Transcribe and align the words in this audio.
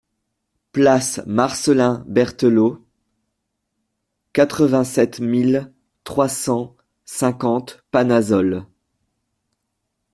Place 0.71 1.21
Marcelin 1.27 2.03
Berthelot, 2.07 2.83
quatre-vingt-sept 4.33 5.19
mille 5.19 5.71
trois 6.03 6.27
cent 6.27 6.75
cinquante 7.05 7.83
Panazol 7.91 8.65